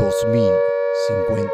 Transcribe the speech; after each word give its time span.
2050. 0.00 1.52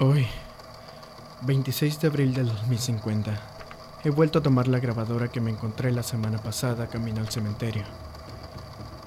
Hoy, 0.00 0.26
26 1.40 2.00
de 2.00 2.06
abril 2.06 2.34
del 2.34 2.48
2050, 2.48 3.40
he 4.04 4.10
vuelto 4.10 4.40
a 4.40 4.42
tomar 4.42 4.68
la 4.68 4.78
grabadora 4.78 5.28
que 5.28 5.40
me 5.40 5.50
encontré 5.50 5.90
la 5.90 6.02
semana 6.02 6.36
pasada 6.36 6.86
camino 6.88 7.20
al 7.20 7.30
cementerio, 7.30 7.84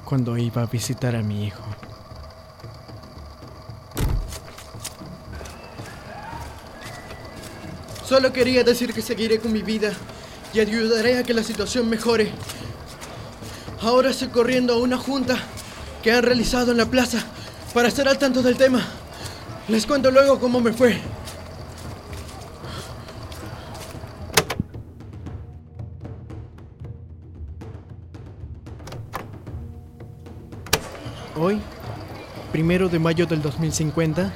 cuando 0.03 0.35
iba 0.35 0.63
a 0.63 0.65
visitar 0.65 1.15
a 1.15 1.21
mi 1.21 1.45
hijo. 1.45 1.63
Solo 8.03 8.33
quería 8.33 8.63
decir 8.63 8.95
que 8.95 9.03
seguiré 9.03 9.39
con 9.39 9.53
mi 9.53 9.61
vida 9.61 9.93
y 10.53 10.59
ayudaré 10.59 11.17
a 11.17 11.23
que 11.23 11.33
la 11.33 11.43
situación 11.43 11.89
mejore. 11.89 12.31
Ahora 13.81 14.09
estoy 14.09 14.29
corriendo 14.29 14.73
a 14.73 14.77
una 14.77 14.97
junta 14.97 15.37
que 16.01 16.11
han 16.11 16.23
realizado 16.23 16.71
en 16.71 16.77
la 16.77 16.85
plaza 16.85 17.23
para 17.73 17.89
estar 17.89 18.07
al 18.07 18.17
tanto 18.17 18.41
del 18.41 18.57
tema. 18.57 18.81
Les 19.67 19.85
cuento 19.85 20.09
luego 20.09 20.39
cómo 20.39 20.59
me 20.59 20.73
fue. 20.73 20.97
Hoy, 31.39 31.61
primero 32.51 32.89
de 32.89 32.97
mayo 32.97 33.27
del 33.27 33.43
2050, 33.43 34.33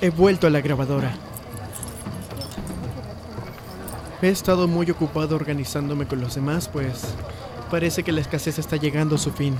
he 0.00 0.08
vuelto 0.08 0.46
a 0.46 0.50
la 0.50 0.62
grabadora. 0.62 1.31
He 4.22 4.28
estado 4.28 4.68
muy 4.68 4.88
ocupado 4.88 5.34
organizándome 5.34 6.06
con 6.06 6.20
los 6.20 6.36
demás, 6.36 6.68
pues 6.68 7.02
parece 7.72 8.04
que 8.04 8.12
la 8.12 8.20
escasez 8.20 8.56
está 8.56 8.76
llegando 8.76 9.16
a 9.16 9.18
su 9.18 9.32
fin. 9.32 9.56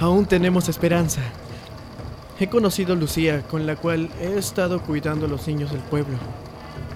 Aún 0.00 0.24
tenemos 0.24 0.70
esperanza. 0.70 1.20
He 2.40 2.48
conocido 2.48 2.94
a 2.94 2.96
Lucía, 2.96 3.42
con 3.42 3.66
la 3.66 3.76
cual 3.76 4.08
he 4.18 4.38
estado 4.38 4.80
cuidando 4.80 5.26
a 5.26 5.28
los 5.28 5.46
niños 5.46 5.70
del 5.72 5.82
pueblo. 5.82 6.16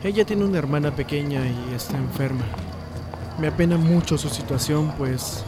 Ella 0.03 0.25
tiene 0.25 0.47
una 0.47 0.56
hermana 0.56 0.91
pequeña 0.91 1.47
y 1.47 1.75
está 1.75 1.98
enferma. 1.98 2.47
Me 3.38 3.48
apena 3.48 3.77
mucho 3.77 4.16
su 4.16 4.31
situación, 4.31 4.91
pues 4.97 5.44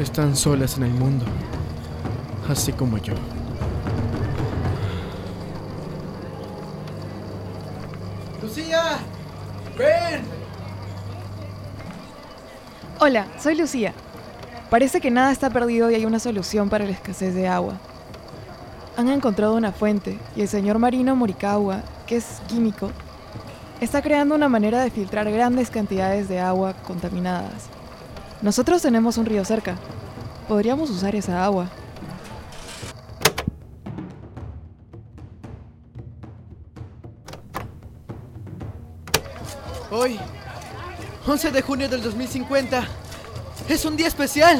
están 0.00 0.34
solas 0.34 0.78
en 0.78 0.84
el 0.84 0.92
mundo, 0.92 1.26
así 2.48 2.72
como 2.72 2.96
yo. 2.96 3.12
¡Lucía! 8.40 8.98
¡Ven! 9.76 10.39
Hola, 13.02 13.28
soy 13.42 13.54
Lucía. 13.54 13.94
Parece 14.68 15.00
que 15.00 15.10
nada 15.10 15.32
está 15.32 15.48
perdido 15.48 15.90
y 15.90 15.94
hay 15.94 16.04
una 16.04 16.18
solución 16.18 16.68
para 16.68 16.84
la 16.84 16.90
escasez 16.90 17.34
de 17.34 17.48
agua. 17.48 17.78
Han 18.94 19.08
encontrado 19.08 19.56
una 19.56 19.72
fuente 19.72 20.18
y 20.36 20.42
el 20.42 20.48
señor 20.48 20.78
Marino 20.78 21.16
Morikawa, 21.16 21.80
que 22.06 22.16
es 22.16 22.42
químico, 22.46 22.90
está 23.80 24.02
creando 24.02 24.34
una 24.34 24.50
manera 24.50 24.82
de 24.82 24.90
filtrar 24.90 25.30
grandes 25.30 25.70
cantidades 25.70 26.28
de 26.28 26.40
agua 26.40 26.74
contaminadas. 26.74 27.70
Nosotros 28.42 28.82
tenemos 28.82 29.16
un 29.16 29.24
río 29.24 29.46
cerca. 29.46 29.76
Podríamos 30.46 30.90
usar 30.90 31.14
esa 31.14 31.42
agua. 31.42 31.70
Hoy, 39.90 40.20
11 41.26 41.50
de 41.50 41.62
junio 41.62 41.88
del 41.88 42.02
2050, 42.02 42.82
es 43.68 43.84
un 43.84 43.96
día 43.96 44.08
especial. 44.08 44.58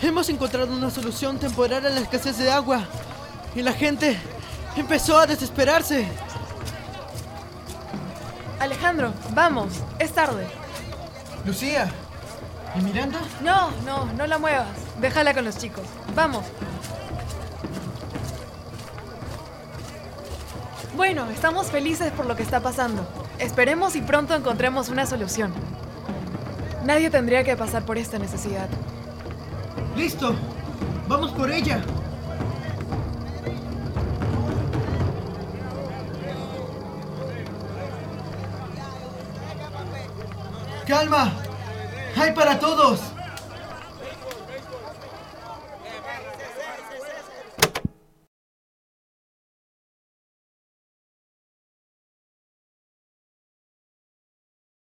Hemos 0.00 0.28
encontrado 0.30 0.72
una 0.72 0.90
solución 0.90 1.38
temporal 1.38 1.84
a 1.84 1.90
la 1.90 2.00
escasez 2.00 2.38
de 2.38 2.50
agua 2.50 2.84
y 3.54 3.60
la 3.62 3.72
gente 3.72 4.18
empezó 4.76 5.18
a 5.18 5.26
desesperarse. 5.26 6.08
Alejandro, 8.58 9.12
vamos, 9.34 9.74
es 9.98 10.12
tarde. 10.12 10.46
Lucía, 11.44 11.90
¿y 12.78 12.82
Miranda? 12.82 13.20
No, 13.42 13.70
no, 13.84 14.06
no 14.06 14.26
la 14.26 14.38
muevas. 14.38 14.68
Déjala 15.00 15.34
con 15.34 15.44
los 15.44 15.58
chicos. 15.58 15.84
Vamos. 16.14 16.46
Bueno, 20.96 21.28
estamos 21.30 21.70
felices 21.70 22.10
por 22.12 22.24
lo 22.26 22.36
que 22.36 22.42
está 22.42 22.60
pasando. 22.60 23.06
Esperemos 23.38 23.96
y 23.96 24.02
pronto 24.02 24.34
encontremos 24.34 24.88
una 24.88 25.06
solución. 25.06 25.52
Nadie 26.84 27.10
tendría 27.10 27.44
que 27.44 27.56
pasar 27.56 27.84
por 27.84 27.98
esta 27.98 28.18
necesidad. 28.18 28.68
¡Listo! 29.96 30.34
¡Vamos 31.06 31.30
por 31.32 31.50
ella! 31.50 31.80
¡Calma! 40.86 41.32
¡Hay 42.16 42.32
para 42.32 42.58
todos! 42.58 43.11